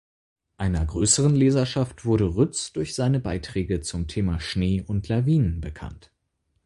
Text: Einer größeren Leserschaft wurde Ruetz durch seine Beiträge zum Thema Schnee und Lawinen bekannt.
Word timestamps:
Einer 0.57 0.83
größeren 0.83 1.35
Leserschaft 1.35 2.05
wurde 2.05 2.23
Ruetz 2.23 2.73
durch 2.73 2.95
seine 2.95 3.19
Beiträge 3.19 3.81
zum 3.81 4.07
Thema 4.07 4.39
Schnee 4.39 4.81
und 4.81 5.07
Lawinen 5.07 5.61
bekannt. 5.61 6.11